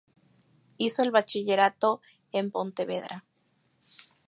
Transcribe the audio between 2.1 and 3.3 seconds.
en Pontevedra.